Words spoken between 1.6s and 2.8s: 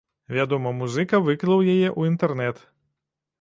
яе ў інтэрнэт.